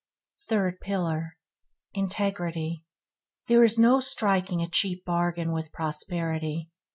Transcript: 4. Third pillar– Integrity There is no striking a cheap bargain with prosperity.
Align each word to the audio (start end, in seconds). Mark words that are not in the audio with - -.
4. 0.47 0.47
Third 0.49 0.79
pillar– 0.79 1.37
Integrity 2.03 2.83
There 3.47 3.63
is 3.63 3.77
no 3.77 3.99
striking 3.99 4.59
a 4.59 4.67
cheap 4.67 5.05
bargain 5.05 5.51
with 5.53 5.71
prosperity. 5.71 6.71